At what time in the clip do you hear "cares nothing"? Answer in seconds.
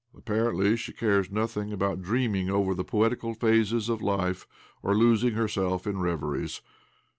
0.93-1.71